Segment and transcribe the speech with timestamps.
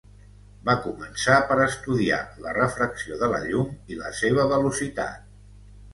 [0.67, 5.33] Va començar per estudiar la refracció de la llum i la seva velocitat.